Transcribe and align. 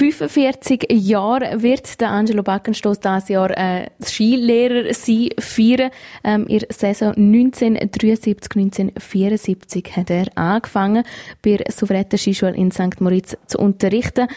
45 0.00 0.86
Jahre 0.90 1.60
wird 1.60 2.00
der 2.00 2.08
Angelo 2.08 2.42
Backenstoss 2.42 3.00
dieses 3.00 3.28
Jahr 3.28 3.50
äh, 3.50 3.90
Skilehrer 4.02 4.94
sein, 4.94 5.28
feiern. 5.38 5.90
Ähm, 6.24 6.46
in 6.46 6.60
der 6.60 6.68
Saison 6.70 7.08
1973, 7.08 8.56
1974 8.56 9.96
hat 9.96 10.08
er 10.08 10.38
angefangen, 10.38 11.04
bei 11.42 11.58
der 11.58 11.70
Souveräten 11.70 12.18
Skischule 12.18 12.56
in 12.56 12.70
St. 12.70 12.98
Moritz 13.00 13.36
zu 13.46 13.58
unterrichten. 13.58 14.28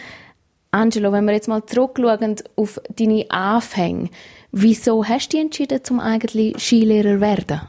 Angelo, 0.70 1.12
wenn 1.12 1.24
wir 1.24 1.32
jetzt 1.32 1.48
mal 1.48 1.64
zurückschauen 1.64 2.36
auf 2.56 2.78
deine 2.94 3.24
Anfänge, 3.30 4.10
wieso 4.52 5.02
hast 5.06 5.32
du 5.32 5.38
dich 5.38 5.46
entschieden, 5.46 5.82
zum 5.82 5.98
eigentlich 5.98 6.58
Skilehrer 6.58 7.14
zu 7.14 7.20
werden? 7.22 7.60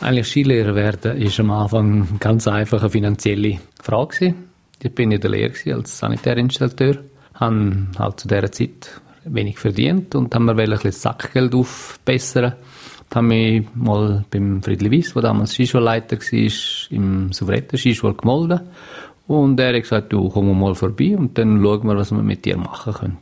Eigentlich 0.00 0.28
Skilehrer 0.28 0.74
werden 0.74 1.20
ist 1.20 1.38
am 1.38 1.50
Anfang 1.50 2.18
ganz 2.18 2.48
einfach 2.48 2.80
eine 2.80 2.88
finanzielle 2.88 3.58
Frage. 3.82 4.32
Ich 4.82 4.94
bin 4.94 5.12
in 5.12 5.20
der 5.20 5.30
Lehre 5.30 5.74
als 5.74 5.98
Sanitärinstallateur, 5.98 7.11
habe 7.34 7.86
halt 7.98 8.20
zu 8.20 8.28
dieser 8.28 8.52
Zeit 8.52 9.00
wenig 9.24 9.58
verdient 9.58 10.14
und 10.14 10.34
haben 10.34 10.44
mir 10.44 10.56
ein 10.56 10.70
bisschen 10.70 10.92
Sackgeld 10.92 11.54
aufbessern. 11.54 12.54
Ich 13.08 13.16
habe 13.16 13.26
mich 13.26 13.66
mal 13.74 14.24
beim 14.30 14.62
Friedli 14.62 14.90
Weiss, 14.90 15.12
der 15.12 15.22
damals 15.22 15.52
Skischulleiter 15.52 16.16
war, 16.16 16.90
im 16.90 17.32
Souveräten 17.32 17.78
Skischule 17.78 18.14
gemolden 18.14 18.60
und 19.26 19.60
er 19.60 19.74
hat 19.74 19.82
gesagt, 19.82 20.12
du 20.12 20.28
komm 20.28 20.58
mal 20.58 20.74
vorbei 20.74 21.16
und 21.16 21.36
dann 21.38 21.62
schauen 21.62 21.86
wir, 21.86 21.96
was 21.96 22.10
wir 22.10 22.22
mit 22.22 22.44
dir 22.44 22.56
machen 22.56 22.92
können. 22.92 23.18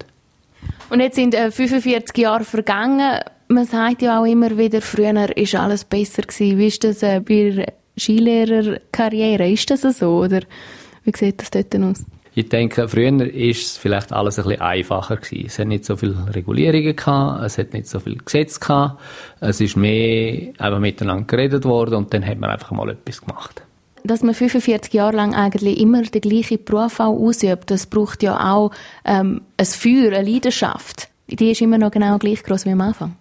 Und 0.91 1.01
jetzt 1.01 1.17
sind 1.17 1.35
äh, 1.35 1.51
45 1.51 2.17
Jahre 2.19 2.45
vergangen. 2.45 3.21
Man 3.49 3.65
sagt 3.65 4.03
ja 4.03 4.21
auch 4.21 4.25
immer 4.25 4.57
wieder, 4.57 4.81
früher 4.81 5.37
ist 5.37 5.55
alles 5.55 5.85
besser 5.85 6.23
gewesen. 6.23 6.59
Wie 6.59 6.67
ist 6.67 6.85
das 6.85 7.03
äh, 7.03 7.21
bei 7.21 7.51
der 7.51 7.73
Skilehrerkarriere? 7.99 9.51
Ist 9.51 9.71
das 9.71 9.83
so 9.83 10.19
oder 10.19 10.41
wie 11.05 11.13
sieht 11.17 11.41
das 11.41 11.51
dort 11.51 11.75
aus? 11.77 12.05
Ich 12.35 12.49
denke, 12.49 12.89
früher 12.89 13.27
ist 13.33 13.63
es 13.63 13.77
vielleicht 13.77 14.13
alles 14.13 14.39
ein 14.39 14.45
bisschen 14.45 14.61
einfacher 14.61 15.17
gewesen. 15.17 15.47
Es 15.47 15.59
hat 15.59 15.67
nicht 15.67 15.85
so 15.85 15.97
viele 15.97 16.17
Regulierungen 16.33 16.95
gehabt, 16.95 17.45
es 17.45 17.59
hat 17.59 17.73
nicht 17.73 17.89
so 17.89 17.99
viele 17.99 18.17
Gesetze 18.17 18.61
gehabt. 18.61 19.01
Es 19.41 19.61
ist 19.61 19.77
mehr 19.77 20.53
einfach 20.59 20.79
miteinander 20.79 21.25
geredet 21.25 21.65
worden 21.65 21.95
und 21.95 22.15
dann 22.15 22.25
hat 22.25 22.39
man 22.39 22.51
einfach 22.51 22.71
mal 22.71 22.91
etwas 22.91 23.21
gemacht 23.21 23.63
dass 24.05 24.23
man 24.23 24.35
45 24.35 24.95
Jahre 24.95 25.17
lang 25.17 25.35
eigentlich 25.35 25.79
immer 25.79 26.03
den 26.03 26.21
gleichen 26.21 26.65
Beruf 26.65 27.01
ausübt, 27.01 27.71
das 27.71 27.87
braucht 27.87 28.23
ja 28.23 28.53
auch 28.53 28.71
ähm, 29.05 29.43
ein 29.57 29.67
Feuer, 29.67 30.13
eine 30.17 30.23
Leidenschaft. 30.23 31.09
Die 31.29 31.51
ist 31.51 31.61
immer 31.61 31.79
noch 31.79 31.91
genau 31.91 32.19
gleich 32.19 32.43
groß 32.43 32.67
wie 32.67 32.71
am 32.71 32.81
Anfang. 32.81 33.17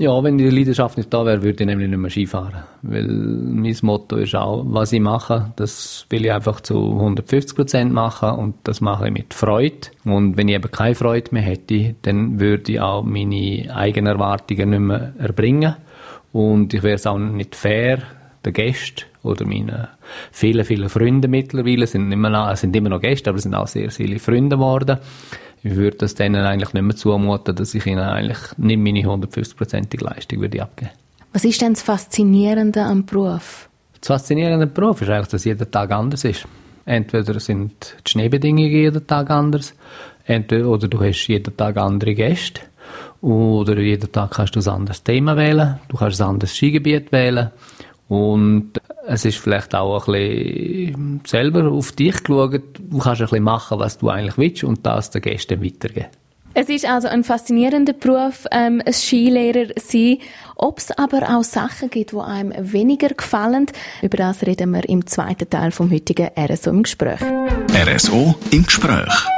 Ja, 0.00 0.22
wenn 0.22 0.38
die 0.38 0.48
Leidenschaft 0.48 0.96
nicht 0.96 1.12
da 1.12 1.26
wäre, 1.26 1.42
würde 1.42 1.64
ich 1.64 1.66
nämlich 1.66 1.88
nicht 1.88 1.98
mehr 1.98 2.08
Skifahren. 2.08 2.62
Weil 2.82 3.08
mein 3.08 3.76
Motto 3.82 4.14
ist 4.14 4.36
auch, 4.36 4.62
was 4.64 4.92
ich 4.92 5.00
mache, 5.00 5.52
das 5.56 6.06
will 6.08 6.24
ich 6.24 6.30
einfach 6.30 6.60
zu 6.60 6.92
150 6.92 7.56
Prozent 7.56 7.92
machen 7.92 8.30
und 8.30 8.54
das 8.62 8.80
mache 8.80 9.08
ich 9.08 9.12
mit 9.12 9.34
Freude. 9.34 9.88
Und 10.04 10.36
wenn 10.36 10.46
ich 10.46 10.54
eben 10.54 10.70
keine 10.70 10.94
Freude 10.94 11.32
mehr 11.32 11.42
hätte, 11.42 11.96
dann 12.02 12.38
würde 12.38 12.70
ich 12.70 12.80
auch 12.80 13.02
meine 13.02 13.74
eigenen 13.74 14.12
Erwartungen 14.12 14.70
nicht 14.70 14.78
mehr 14.78 15.14
erbringen. 15.18 15.74
Und 16.32 16.74
ich 16.74 16.84
wäre 16.84 16.94
es 16.94 17.06
auch 17.08 17.18
nicht 17.18 17.56
fair, 17.56 17.98
den 18.44 18.52
Gästen 18.52 19.07
oder 19.22 19.44
meine 19.46 19.88
vielen, 20.32 20.64
vielen 20.64 20.88
Freunde 20.88 21.28
mittlerweile 21.28 21.86
sind 21.86 22.10
immer 22.12 22.30
noch, 22.30 22.56
sind 22.56 22.74
immer 22.74 22.88
noch 22.88 23.00
Gäste, 23.00 23.30
aber 23.30 23.38
sind 23.38 23.54
auch 23.54 23.66
sehr 23.66 23.90
viele 23.90 24.18
Freunde 24.18 24.56
geworden. 24.56 24.98
Ich 25.62 25.74
würde 25.74 25.96
das 25.98 26.14
denen 26.14 26.44
eigentlich 26.44 26.72
nicht 26.72 26.82
mehr 26.82 26.96
zumuten, 26.96 27.54
dass 27.54 27.74
ich 27.74 27.84
ihnen 27.86 27.98
eigentlich 27.98 28.38
nicht 28.58 28.78
meine 28.78 29.00
150-prozentige 29.00 30.04
Leistung 30.04 30.40
würde 30.40 30.62
abgeben 30.62 30.92
Was 31.32 31.44
ist 31.44 31.60
denn 31.60 31.74
das 31.74 31.82
Faszinierende 31.82 32.82
am 32.82 33.04
Beruf? 33.04 33.68
Das 34.00 34.08
Faszinierende 34.08 34.66
am 34.66 34.72
Beruf 34.72 35.02
ist 35.02 35.10
eigentlich, 35.10 35.28
dass 35.28 35.44
jeder 35.44 35.68
Tag 35.68 35.90
anders 35.90 36.24
ist. 36.24 36.46
Entweder 36.84 37.38
sind 37.40 37.96
die 38.06 38.10
Schneebedingungen 38.10 38.70
jeden 38.70 39.06
Tag 39.06 39.30
anders, 39.30 39.74
entweder, 40.24 40.68
oder 40.68 40.88
du 40.88 41.00
hast 41.00 41.26
jeden 41.26 41.54
Tag 41.56 41.76
andere 41.76 42.14
Gäste, 42.14 42.62
oder 43.20 43.78
jeden 43.78 44.10
Tag 44.12 44.30
kannst 44.30 44.56
du 44.56 44.60
ein 44.60 44.68
anderes 44.68 45.02
Thema 45.02 45.36
wählen, 45.36 45.78
du 45.88 45.96
kannst 45.96 46.20
ein 46.22 46.28
anderes 46.28 46.56
Skigebiet 46.56 47.12
wählen. 47.12 47.50
Und 48.08 48.77
es 49.08 49.24
ist 49.24 49.38
vielleicht 49.38 49.74
auch 49.74 50.06
ein 50.06 50.12
bisschen 50.12 51.20
selber 51.26 51.70
auf 51.70 51.92
dich 51.92 52.22
geschaut. 52.22 52.60
Du 52.78 52.98
kannst 52.98 53.20
ein 53.20 53.26
bisschen 53.26 53.42
machen, 53.42 53.78
was 53.78 53.98
du 53.98 54.10
eigentlich 54.10 54.38
willst 54.38 54.64
und 54.64 54.84
das 54.84 55.10
den 55.10 55.22
Gästen 55.22 55.64
weitergeben. 55.64 56.08
Es 56.54 56.68
ist 56.68 56.86
also 56.86 57.08
ein 57.08 57.24
faszinierender 57.24 57.92
Beruf, 57.92 58.46
ähm, 58.50 58.82
ein 58.84 58.92
Skilehrer 58.92 59.68
sein. 59.76 60.18
Ob 60.56 60.78
es 60.78 60.90
aber 60.90 61.36
auch 61.36 61.44
Sachen 61.44 61.88
gibt, 61.88 62.12
die 62.12 62.16
einem 62.16 62.52
weniger 62.72 63.10
gefallen, 63.10 63.66
über 64.02 64.16
das 64.16 64.44
reden 64.44 64.72
wir 64.72 64.88
im 64.88 65.06
zweiten 65.06 65.48
Teil 65.48 65.70
vom 65.70 65.90
heutigen 65.90 66.30
RSO 66.36 66.70
im 66.70 66.82
Gespräch. 66.82 67.20
RSO 67.72 68.34
im 68.50 68.64
Gespräch. 68.64 69.37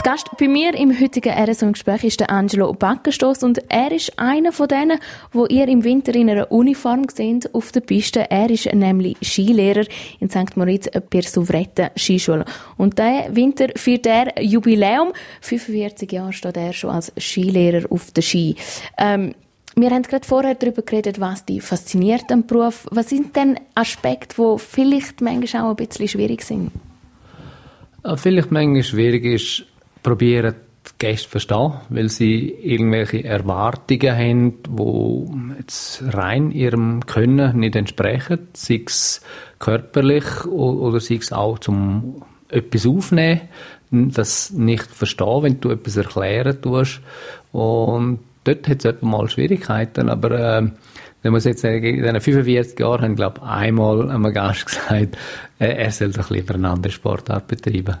Zu 0.00 0.04
Gast 0.04 0.30
bei 0.38 0.48
mir 0.48 0.72
im 0.72 0.98
heutigen 0.98 1.30
RSO 1.30 1.66
im 1.66 1.72
Gespräch 1.74 2.04
ist 2.04 2.20
der 2.20 2.30
Angelo 2.30 2.72
Backenstoss 2.72 3.42
und 3.42 3.60
er 3.68 3.92
ist 3.92 4.18
einer 4.18 4.50
von 4.50 4.66
denen, 4.66 4.98
wo 5.30 5.44
ihr 5.44 5.68
im 5.68 5.84
Winter 5.84 6.14
in 6.14 6.30
einer 6.30 6.50
Uniform 6.50 7.04
seht 7.12 7.54
auf 7.54 7.70
der 7.70 7.80
Piste. 7.82 8.30
Er 8.30 8.48
ist 8.48 8.72
nämlich 8.72 9.18
Skilehrer 9.22 9.84
in 10.18 10.30
St. 10.30 10.56
Moritz 10.56 10.88
per 11.10 11.20
Souvrette 11.20 11.90
Skischule. 11.98 12.46
Und 12.78 12.98
der 12.98 13.36
Winter 13.36 13.66
feiert 13.76 14.06
er 14.06 14.42
Jubiläum. 14.42 15.12
45 15.42 16.10
Jahre 16.10 16.32
steht 16.32 16.56
er 16.56 16.72
schon 16.72 16.90
als 16.90 17.12
Skilehrer 17.18 17.84
auf 17.92 18.10
der 18.12 18.22
Ski. 18.22 18.56
Ähm, 18.96 19.34
wir 19.76 19.90
haben 19.90 20.04
gerade 20.04 20.26
vorher 20.26 20.54
darüber 20.54 20.80
geredet, 20.80 21.20
was 21.20 21.44
die 21.44 21.60
fasziniert 21.60 22.32
am 22.32 22.46
Beruf. 22.46 22.86
Was 22.90 23.10
sind 23.10 23.36
denn 23.36 23.60
Aspekte, 23.74 24.34
die 24.36 24.58
vielleicht 24.60 25.20
manchmal 25.20 25.64
auch 25.64 25.70
ein 25.70 25.76
bisschen 25.76 26.08
schwierig 26.08 26.40
sind? 26.40 26.70
Vielleicht 28.16 28.50
manchmal 28.50 28.82
schwierig 28.82 29.26
ist, 29.26 29.66
probieren 30.02 30.54
die 30.86 30.90
Gäste 30.98 31.24
zu 31.24 31.30
verstehen, 31.30 31.72
weil 31.90 32.08
sie 32.08 32.48
irgendwelche 32.48 33.24
Erwartungen 33.24 34.16
haben, 34.16 34.62
die 34.68 35.58
jetzt 35.58 36.02
rein 36.14 36.50
ihrem 36.50 37.04
Können 37.06 37.58
nicht 37.58 37.76
entsprechen, 37.76 38.48
sei 38.54 38.82
es 38.86 39.20
körperlich 39.58 40.46
oder 40.46 41.00
sei 41.00 41.16
es 41.16 41.32
auch 41.32 41.58
zum 41.58 42.22
etwas 42.48 42.86
aufnehmen, 42.86 43.42
das 43.90 44.50
nicht 44.52 44.86
verstehen, 44.86 45.42
wenn 45.42 45.60
du 45.60 45.70
etwas 45.70 45.96
erklären 45.96 46.60
tust. 46.60 47.00
Und 47.52 48.20
dort 48.44 48.68
hat 48.68 48.84
es 48.84 49.02
mal 49.02 49.28
Schwierigkeiten, 49.28 50.08
aber 50.08 50.30
äh, 50.30 50.70
wenn 51.22 51.32
man 51.32 51.42
jetzt 51.42 51.64
in 51.64 51.82
diesen 51.82 52.20
45 52.20 52.78
Jahren 52.78 53.02
haben, 53.02 53.16
glaube 53.16 53.40
ich, 53.42 53.48
einmal 53.48 54.10
einem 54.10 54.32
Gast 54.32 54.66
gesagt, 54.66 55.16
äh, 55.58 55.66
er 55.66 55.90
soll 55.90 56.12
doch 56.12 56.30
lieber 56.30 56.54
eine 56.54 56.70
andere 56.70 56.92
Sportart 56.92 57.46
betreiben. 57.48 57.96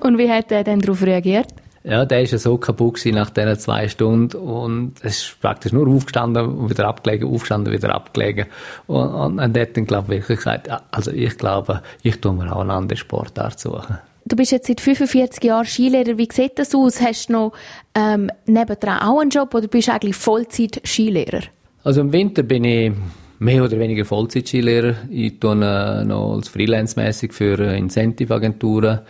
Und 0.00 0.18
wie 0.18 0.30
hat 0.30 0.52
er 0.52 0.64
dann 0.64 0.80
darauf 0.80 1.02
reagiert? 1.02 1.48
Ja, 1.82 2.04
der 2.04 2.22
ist 2.22 2.32
ja 2.32 2.38
so 2.38 2.58
kaputt 2.58 3.00
nach 3.06 3.30
diesen 3.30 3.58
zwei 3.58 3.88
Stunden 3.88 4.36
und 4.36 4.94
es 5.02 5.22
ist 5.22 5.40
praktisch 5.40 5.72
nur 5.72 5.88
aufgestanden 5.88 6.44
und 6.44 6.70
wieder 6.70 6.86
abgelegen, 6.86 7.32
aufgestanden, 7.32 7.72
wieder 7.72 7.94
abgelegen. 7.94 8.46
Und, 8.86 9.08
und, 9.08 9.38
und 9.38 9.56
er 9.56 9.62
hat 9.62 9.76
dann, 9.76 9.86
glaube 9.86 10.14
ich, 10.14 10.20
wirklich 10.20 10.38
gesagt, 10.38 10.68
also 10.90 11.10
ich 11.10 11.38
glaube, 11.38 11.82
ich 12.02 12.20
tue 12.20 12.34
mir 12.34 12.54
auch 12.54 12.60
eine 12.60 12.74
andere 12.74 12.98
Sportart 12.98 13.58
suchen. 13.58 13.98
Du 14.26 14.36
bist 14.36 14.52
jetzt 14.52 14.66
seit 14.66 14.80
45 14.82 15.42
Jahren 15.42 15.64
Skilehrer. 15.64 16.18
Wie 16.18 16.28
sieht 16.30 16.58
das 16.58 16.74
aus? 16.74 17.00
Hast 17.00 17.30
du 17.30 17.32
noch 17.32 17.52
ähm, 17.94 18.30
nebendran 18.44 18.98
auch 18.98 19.20
einen 19.20 19.30
Job 19.30 19.54
oder 19.54 19.66
bist 19.66 19.88
du 19.88 19.92
eigentlich 19.92 20.16
Vollzeit-Skilehrer? 20.16 21.44
Also 21.82 22.02
im 22.02 22.12
Winter 22.12 22.42
bin 22.42 22.64
ich 22.64 22.92
mehr 23.38 23.64
oder 23.64 23.78
weniger 23.78 24.04
Vollzeit-Skilehrer. 24.04 24.96
Ich 25.08 25.40
tue 25.40 25.52
äh, 25.54 26.04
noch 26.04 26.34
als 26.34 26.48
Freelance-mäßig 26.48 27.32
für 27.32 27.58
äh, 27.58 27.78
Incentive-Agenturen 27.78 29.00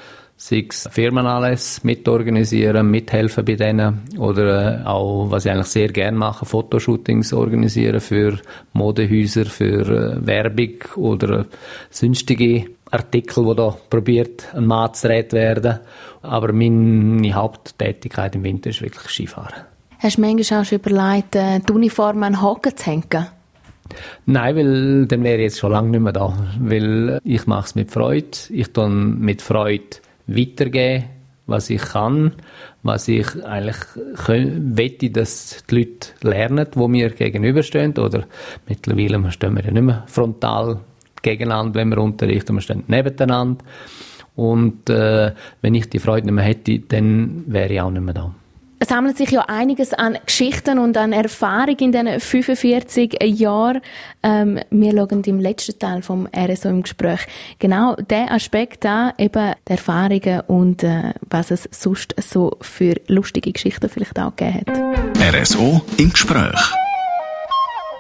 sei 0.43 0.67
es 0.71 0.89
Firmenanlässe 0.91 1.83
mitorganisieren, 1.85 2.91
mithelfen 2.91 3.45
bei 3.45 3.57
denen 3.57 4.01
oder 4.19 4.81
äh, 4.81 4.87
auch, 4.87 5.31
was 5.31 5.45
ich 5.45 5.53
eigentlich 5.53 5.67
sehr 5.67 5.89
gerne 5.89 6.17
mache, 6.17 6.47
Fotoshootings 6.47 7.35
organisieren 7.35 8.01
für 8.01 8.39
Modehäuser, 8.73 9.45
für 9.45 9.83
äh, 9.83 10.27
Werbung 10.27 10.77
oder 10.97 11.45
sonstige 11.91 12.71
Artikel, 12.91 13.45
wo 13.45 13.53
da 13.53 13.77
probiert 13.91 14.55
ein 14.55 14.65
Mann 14.65 14.95
zu 14.95 15.11
werden. 15.11 15.81
Aber 16.23 16.55
meine 16.55 17.35
Haupttätigkeit 17.35 18.35
im 18.35 18.43
Winter 18.43 18.71
ist 18.71 18.81
wirklich 18.81 19.11
Skifahren. 19.11 19.67
Hast 19.99 20.17
du 20.17 20.23
manchmal 20.23 20.63
auch 20.63 20.65
schon 20.65 20.79
überlegt, 20.79 21.37
äh, 21.37 21.61
die 21.61 21.73
Uniform 21.73 22.23
an 22.23 22.33
den 22.33 22.43
Haken 22.43 22.75
zu 22.75 22.87
hängen? 22.87 23.27
Nein, 24.25 24.57
weil 24.57 25.07
dann 25.07 25.23
wäre 25.23 25.37
ich 25.37 25.43
jetzt 25.43 25.59
schon 25.59 25.73
lange 25.73 25.91
nicht 25.91 26.01
mehr 26.01 26.15
da. 26.15 26.33
Weil 26.59 27.21
ich 27.25 27.47
mache 27.47 27.67
es 27.67 27.75
mit 27.75 27.91
Freude. 27.91 28.39
Ich 28.49 28.73
tue 28.73 28.89
mit 28.89 29.43
Freude 29.43 29.99
weitergeben, 30.37 31.05
was 31.47 31.69
ich 31.69 31.83
kann, 31.83 32.33
was 32.83 33.09
ich 33.09 33.27
eigentlich 33.45 33.77
wette, 34.27 35.11
dass 35.11 35.65
die 35.69 35.75
Leute 35.75 36.09
lernen, 36.23 36.67
die 36.75 36.89
mir 36.89 37.11
gegenüberstehen. 37.11 37.97
Oder 37.99 38.25
mittlerweile 38.69 39.31
stehen 39.33 39.57
wir 39.57 39.65
ja 39.65 39.71
nicht 39.71 39.83
mehr 39.83 40.05
frontal 40.07 40.81
gegeneinander, 41.23 41.75
wenn 41.75 41.89
wir 41.89 41.99
unterrichten, 41.99 42.55
wir 42.55 42.61
stehen 42.61 42.85
nebeneinander. 42.87 43.65
Und 44.37 44.89
äh, 44.89 45.33
wenn 45.61 45.75
ich 45.75 45.91
die 45.91 45.99
Freude 45.99 46.27
nicht 46.27 46.35
mehr 46.35 46.45
hätte, 46.45 46.79
dann 46.79 47.45
wäre 47.47 47.73
ich 47.73 47.81
auch 47.81 47.91
nicht 47.91 48.03
mehr 48.03 48.15
da. 48.15 48.35
Sammelt 48.91 49.19
sich 49.19 49.31
ja 49.31 49.43
einiges 49.43 49.95
an 49.95 50.19
Geschichten 50.27 50.81
und 50.81 50.97
an 50.97 51.13
Erfahrung 51.13 51.77
in 51.79 51.93
diesen 51.93 52.19
45 52.19 53.23
Jahren. 53.23 53.83
Ähm, 54.25 54.59
wir 54.69 54.91
schauen 54.91 55.23
im 55.23 55.39
letzten 55.39 55.79
Teil 55.79 56.03
vom 56.03 56.27
RSO 56.37 56.71
im 56.71 56.83
Gespräch 56.83 57.21
genau 57.61 57.95
den 57.95 58.29
Aspekt 58.29 58.85
an, 58.85 59.13
eben 59.17 59.55
die 59.69 59.71
Erfahrungen 59.71 60.41
und 60.49 60.83
äh, 60.83 61.15
was 61.21 61.53
es 61.53 61.69
sonst 61.71 62.17
so 62.21 62.57
für 62.63 62.97
lustige 63.07 63.53
Geschichten 63.53 63.89
vielleicht 63.89 64.19
auch 64.19 64.35
gegeben 64.35 64.65
hat. 64.67 65.37
RSO 65.37 65.83
im 65.97 66.11
Gespräch. 66.11 66.80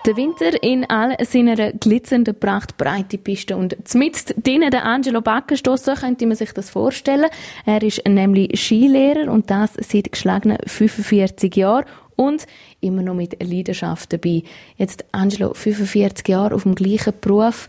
Der 0.06 0.16
Winter 0.16 0.62
in 0.62 0.88
all 0.88 1.14
seiner 1.26 1.72
glitzernden 1.72 2.34
Pracht, 2.34 2.78
breite 2.78 3.18
Piste 3.18 3.54
und 3.54 3.76
mit 3.94 4.34
drinnen 4.42 4.70
der 4.70 4.86
Angelo 4.86 5.20
Backenstoss, 5.20 5.84
so 5.84 5.92
könnte 5.92 6.26
man 6.26 6.36
sich 6.36 6.52
das 6.52 6.70
vorstellen. 6.70 7.26
Er 7.66 7.82
ist 7.82 8.08
nämlich 8.08 8.58
Skilehrer 8.58 9.30
und 9.30 9.50
das 9.50 9.74
seit 9.74 10.10
geschlagenen 10.10 10.56
45 10.64 11.54
Jahren 11.54 11.84
und 12.16 12.46
immer 12.80 13.02
noch 13.02 13.14
mit 13.14 13.42
Leidenschaft 13.42 14.14
dabei. 14.14 14.42
Jetzt 14.78 15.04
Angelo, 15.12 15.52
45 15.52 16.26
Jahre 16.28 16.54
auf 16.54 16.62
dem 16.62 16.76
gleichen 16.76 17.12
Beruf. 17.20 17.68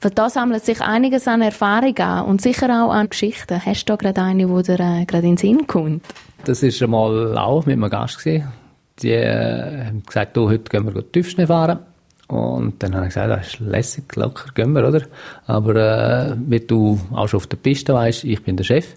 Da 0.00 0.30
sammelt 0.30 0.64
sich 0.64 0.80
einiges 0.80 1.28
an 1.28 1.42
Erfahrung 1.42 1.98
an 1.98 2.24
und 2.24 2.40
sicher 2.40 2.68
auch 2.70 2.90
an 2.90 3.10
Geschichten. 3.10 3.60
Hast 3.66 3.84
du 3.84 3.92
da 3.92 3.96
gerade 3.96 4.22
eine, 4.22 4.46
die 4.46 4.62
dir 4.62 4.80
äh, 4.80 5.04
gerade 5.04 5.26
in 5.26 5.32
den 5.32 5.36
Sinn 5.36 5.66
kommt? 5.66 6.06
Das 6.44 6.62
war 6.62 6.82
einmal 6.82 7.36
auch 7.36 7.66
mit 7.66 7.74
einem 7.74 7.90
Gast. 7.90 8.18
Gewesen 8.18 8.65
die 9.02 9.16
haben 9.16 10.02
gesagt, 10.04 10.36
du, 10.36 10.48
heute 10.48 10.64
gehen 10.64 10.92
wir 10.92 11.12
Tiefschnee 11.12 11.46
fahren. 11.46 11.80
Und 12.28 12.82
dann 12.82 12.94
habe 12.94 13.06
ich 13.06 13.14
gesagt, 13.14 13.30
das 13.30 13.46
ist 13.46 13.60
lässig, 13.60 14.16
locker, 14.16 14.50
gehen 14.54 14.72
wir, 14.72 14.86
oder? 14.86 15.02
Aber 15.46 15.76
äh, 15.76 16.36
wie 16.48 16.60
du 16.60 16.98
auch 17.12 17.28
schon 17.28 17.38
auf 17.38 17.46
der 17.46 17.56
Piste 17.56 17.94
weißt, 17.94 18.24
ich 18.24 18.42
bin 18.42 18.56
der 18.56 18.64
Chef 18.64 18.94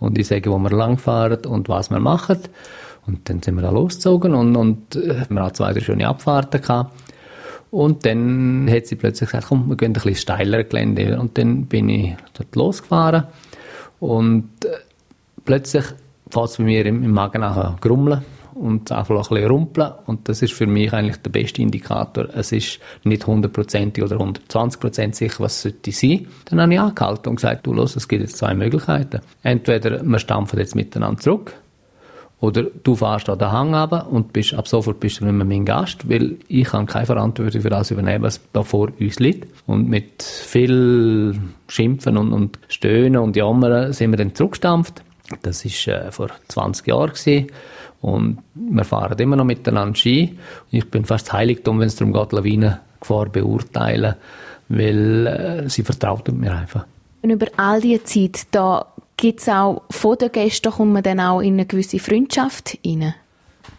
und 0.00 0.16
ich 0.16 0.28
sage, 0.28 0.50
wo 0.50 0.58
wir 0.58 0.70
langfahren 0.70 1.44
und 1.44 1.68
was 1.68 1.90
wir 1.90 2.00
machen. 2.00 2.38
Und 3.06 3.28
dann 3.28 3.42
sind 3.42 3.56
wir 3.56 3.62
da 3.62 3.70
losgezogen 3.70 4.34
und, 4.34 4.56
und 4.56 4.96
äh, 4.96 5.26
wir 5.28 5.42
hatten 5.42 5.54
zwei, 5.54 5.72
drei 5.72 5.80
schöne 5.80 6.08
Abfahrten 6.08 6.62
gehabt. 6.62 6.94
Und 7.70 8.06
dann 8.06 8.70
hat 8.70 8.86
sie 8.86 8.96
plötzlich 8.96 9.30
gesagt, 9.30 9.48
komm, 9.48 9.68
wir 9.68 9.76
gehen 9.76 9.90
ein 9.90 9.94
bisschen 9.94 10.14
steiler 10.14 10.64
Gelände. 10.64 11.18
Und 11.18 11.36
dann 11.36 11.66
bin 11.66 11.88
ich 11.88 12.14
dort 12.32 12.54
losgefahren 12.54 13.24
und 14.00 14.48
äh, 14.64 14.68
plötzlich 15.44 15.84
fährt 16.30 16.48
es 16.48 16.56
bei 16.56 16.64
mir 16.64 16.86
im, 16.86 17.04
im 17.04 17.10
Magen 17.10 17.40
nachher 17.40 17.76
grummeln 17.80 18.22
und 18.54 18.92
einfach 18.92 19.14
ein 19.14 19.20
bisschen 19.20 19.48
rumpeln. 19.48 19.92
Und 20.06 20.28
das 20.28 20.42
ist 20.42 20.52
für 20.52 20.66
mich 20.66 20.92
eigentlich 20.92 21.16
der 21.18 21.30
beste 21.30 21.62
Indikator. 21.62 22.28
Es 22.34 22.52
ist 22.52 22.78
nicht 23.04 23.26
hundertprozentig 23.26 24.02
oder 24.02 24.16
120% 24.16 25.14
sicher, 25.14 25.40
was 25.40 25.56
es 25.56 25.62
sollte 25.62 25.92
sein. 25.92 26.26
Dann 26.46 26.60
habe 26.60 26.74
ich 26.74 26.80
angehalten 26.80 27.28
und 27.30 27.36
gesagt, 27.36 27.66
du 27.66 27.72
los, 27.72 27.96
es 27.96 28.08
gibt 28.08 28.22
jetzt 28.22 28.36
zwei 28.36 28.54
Möglichkeiten. 28.54 29.20
Entweder 29.42 30.02
wir 30.02 30.18
stampfen 30.18 30.58
jetzt 30.58 30.74
miteinander 30.74 31.20
zurück 31.20 31.54
oder 32.42 32.64
du 32.64 32.96
fährst 32.96 33.30
an 33.30 33.38
den 33.38 33.52
Hang 33.52 33.72
runter 33.72 34.10
und 34.10 34.32
bist, 34.32 34.52
ab 34.54 34.66
sofort 34.66 34.98
bist 34.98 35.20
du 35.20 35.24
nicht 35.24 35.34
mehr 35.34 35.46
mein 35.46 35.64
Gast, 35.64 36.10
weil 36.10 36.38
ich 36.48 36.64
kann 36.64 36.86
keine 36.86 37.06
Verantwortung 37.06 37.60
für 37.60 37.70
das 37.70 37.92
übernehmen, 37.92 38.24
was 38.24 38.40
da 38.52 38.64
vor 38.64 38.90
uns 38.98 39.20
liegt. 39.20 39.48
Und 39.66 39.88
mit 39.88 40.24
viel 40.24 41.38
Schimpfen 41.68 42.16
und, 42.16 42.32
und 42.32 42.58
Stöhnen 42.66 43.22
und 43.22 43.36
Jammern 43.36 43.92
sind 43.92 44.10
wir 44.10 44.16
dann 44.16 44.34
zurückgestampft. 44.34 45.04
Das 45.42 45.64
war 45.64 46.06
äh, 46.06 46.12
vor 46.12 46.28
20 46.48 46.86
Jahren 46.86 47.10
gewesen. 47.10 47.46
Und 48.00 48.38
wir 48.54 48.84
fahren 48.84 49.18
immer 49.18 49.36
noch 49.36 49.44
miteinander 49.44 49.94
Ski. 49.94 50.36
Ich 50.70 50.90
bin 50.90 51.04
fast 51.04 51.32
Heiligtum, 51.32 51.78
wenn 51.78 51.86
es 51.86 51.96
darum 51.96 52.12
geht, 52.12 52.32
Lawinengefahr 52.32 53.28
beurteilen, 53.28 54.16
weil 54.68 55.26
äh, 55.26 55.68
sie 55.68 55.84
vertraut 55.84 56.30
mir 56.32 56.52
einfach. 56.52 56.84
Und 57.22 57.30
über 57.30 57.46
all 57.56 57.80
diese 57.80 58.02
Zeit, 58.02 58.46
da 58.50 58.86
gibt 59.16 59.40
es 59.40 59.48
auch 59.48 59.82
von 59.90 60.18
den 60.18 60.32
Gästen, 60.32 60.72
kommt 60.72 60.92
man 60.92 61.04
dann 61.04 61.20
auch 61.20 61.40
in 61.40 61.54
eine 61.54 61.66
gewisse 61.66 62.00
Freundschaft 62.00 62.78
rein? 62.84 63.14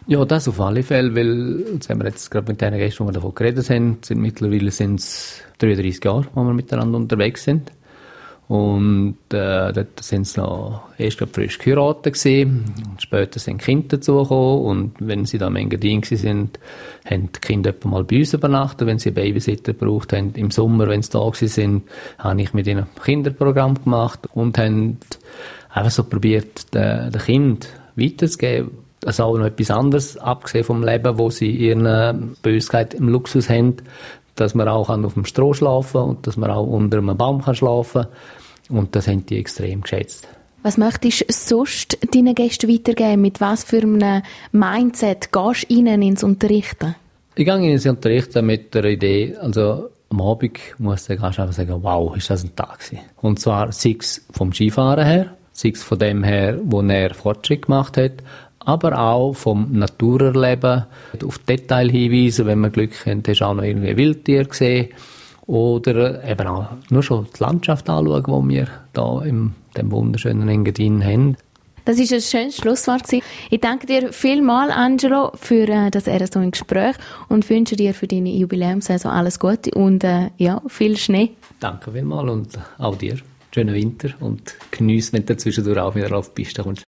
Ja, 0.06 0.24
das 0.24 0.48
auf 0.48 0.60
alle 0.60 0.82
Fälle, 0.82 1.14
weil, 1.14 1.64
jetzt 1.74 1.90
haben 1.90 2.00
wir 2.00 2.08
jetzt 2.08 2.30
gerade 2.30 2.50
mit 2.50 2.60
den 2.60 2.74
Gästen, 2.74 3.04
die 3.04 3.08
wir 3.08 3.12
davon 3.12 3.34
geredet 3.34 3.68
haben, 3.68 3.98
sind 4.02 4.20
mittlerweile 4.20 4.70
sind 4.70 5.00
es 5.00 5.42
33 5.58 6.02
Jahre, 6.02 6.26
wo 6.34 6.42
wir 6.44 6.54
miteinander 6.54 6.96
unterwegs 6.96 7.44
sind. 7.44 7.70
Und 8.46 9.16
äh, 9.30 9.72
dort 9.72 10.00
sind 10.02 10.26
sie 10.26 10.40
noch 10.40 10.82
erst 10.98 11.18
frisch 11.32 11.58
geheiratet 11.58 12.14
gewesen. 12.14 12.64
Später 12.98 13.38
sind 13.40 13.58
Kinder 13.62 13.96
dazugekommen. 13.96 14.64
Und 14.64 14.92
wenn 14.98 15.24
sie 15.24 15.38
da 15.38 15.46
im 15.46 15.56
Engadin 15.56 16.02
sind, 16.02 16.58
haben 17.06 17.30
die 17.32 17.40
Kinder 17.40 17.70
etwa 17.70 17.88
mal 17.88 18.04
bei 18.04 18.18
uns 18.18 18.34
übernachtet, 18.34 18.86
wenn 18.86 18.98
sie 18.98 19.10
einen 19.10 19.14
Babysitter 19.14 19.72
gebraucht 19.72 20.12
haben. 20.12 20.34
Im 20.34 20.50
Sommer, 20.50 20.88
wenn 20.88 21.02
sie 21.02 21.10
da 21.10 21.30
sind, 21.32 21.84
habe 22.18 22.42
ich 22.42 22.52
mit 22.52 22.66
ihnen 22.66 22.84
ein 22.84 23.02
Kinderprogramm 23.02 23.82
gemacht 23.82 24.28
und 24.34 24.58
haben 24.58 24.98
einfach 25.70 25.90
so 25.90 26.04
probiert, 26.04 26.74
den, 26.74 27.12
den 27.12 27.22
Kind 27.22 27.68
weiterzugeben. 27.96 28.72
Also 29.06 29.24
auch 29.24 29.38
noch 29.38 29.46
etwas 29.46 29.70
anderes, 29.70 30.16
abgesehen 30.16 30.64
vom 30.64 30.82
Leben, 30.82 31.18
wo 31.18 31.30
sie 31.30 31.50
ihre 31.50 32.14
Bösheit 32.42 32.94
im 32.94 33.08
Luxus 33.08 33.50
haben, 33.50 33.76
dass 34.36 34.54
man 34.54 34.68
auch 34.68 34.88
auf 34.88 35.14
dem 35.14 35.24
Stroh 35.24 35.54
schlafen 35.54 36.00
kann 36.00 36.08
und 36.10 36.26
dass 36.26 36.36
man 36.36 36.50
auch 36.50 36.66
unter 36.66 36.98
einem 36.98 37.16
Baum 37.16 37.42
kann 37.42 37.54
schlafen 37.54 38.02
kann. 38.02 38.76
Und 38.76 38.96
das 38.96 39.08
haben 39.08 39.26
die 39.26 39.38
extrem 39.38 39.82
geschätzt. 39.82 40.26
Was 40.62 40.78
möchtest 40.78 41.20
du 41.20 41.26
sonst 41.28 41.98
deinen 42.14 42.34
Gästen 42.34 42.70
weitergeben? 42.70 43.20
Mit 43.20 43.40
was 43.40 43.64
für 43.64 43.82
einem 43.82 44.22
Mindset 44.52 45.30
gehst 45.30 45.68
du 45.68 45.74
ihnen 45.74 46.00
ins 46.00 46.24
Unterrichten? 46.24 46.94
Ich 47.34 47.44
gehe 47.44 47.72
ins 47.72 47.84
Unterrichten 47.84 48.46
mit 48.46 48.74
der 48.74 48.84
Idee, 48.84 49.36
also 49.36 49.90
am 50.08 50.20
Abend 50.20 50.58
muss 50.78 51.06
der 51.06 51.16
Gast 51.16 51.40
einfach 51.40 51.54
sagen, 51.54 51.82
wow, 51.82 52.16
ist 52.16 52.30
das 52.30 52.44
ein 52.44 52.54
Tag 52.54 52.78
gewesen. 52.78 53.00
Und 53.20 53.40
zwar 53.40 53.72
sei 53.72 53.96
es 53.98 54.24
vom 54.30 54.52
Skifahren 54.52 55.04
her, 55.04 55.36
sei 55.52 55.70
es 55.70 55.82
von 55.82 55.98
dem 55.98 56.22
her, 56.22 56.58
wo 56.62 56.80
er 56.80 57.12
Fortschritt 57.12 57.62
gemacht 57.62 57.96
hat, 57.96 58.12
aber 58.64 58.98
auch 58.98 59.34
vom 59.34 59.72
Naturerleben, 59.72 60.84
auf 61.24 61.38
Detail 61.38 61.90
hinweisen, 61.90 62.46
wenn 62.46 62.60
man 62.60 62.72
Glück 62.72 63.06
hat, 63.06 63.28
hast 63.28 63.40
du 63.40 63.44
auch 63.44 63.54
noch 63.54 63.62
irgendwie 63.62 63.96
Wildtier 63.96 64.44
gesehen 64.44 64.88
oder 65.46 66.24
eben 66.24 66.46
auch 66.46 66.68
nur 66.90 67.02
schon 67.02 67.26
die 67.36 67.42
Landschaft 67.42 67.88
anschauen, 67.88 68.48
die 68.48 68.54
wir 68.54 68.68
da 68.92 69.22
in 69.22 69.52
dem 69.76 69.90
wunderschönen 69.90 70.48
Engadin 70.48 71.04
haben. 71.04 71.36
Das 71.84 71.98
ist 71.98 72.14
ein 72.14 72.20
schönes 72.22 72.56
Schlusswort. 72.56 73.02
Ich 73.12 73.60
danke 73.60 73.86
dir 73.86 74.10
vielmals, 74.10 74.72
Angelo, 74.72 75.32
für 75.34 75.68
äh, 75.68 75.90
das 75.90 76.08
RSO 76.08 76.40
Gespräch 76.50 76.96
und 77.28 77.48
wünsche 77.50 77.76
dir 77.76 77.92
für 77.92 78.06
deine 78.06 78.30
Jubiläumssaison 78.30 79.12
alles 79.12 79.38
Gute 79.38 79.70
und 79.72 80.02
äh, 80.02 80.30
ja, 80.38 80.62
viel 80.66 80.96
Schnee. 80.96 81.32
Danke 81.60 81.92
vielmals 81.92 82.30
und 82.30 82.58
auch 82.78 82.96
dir. 82.96 83.18
Schönen 83.54 83.74
Winter 83.74 84.08
und 84.20 84.54
genieß, 84.70 85.12
wenn 85.12 85.26
du 85.26 85.36
zwischendurch 85.36 85.78
auch 85.78 85.94
wieder 85.94 86.16
auf 86.16 86.32
die 86.32 86.42
Piste 86.42 86.62
kommst. 86.62 86.82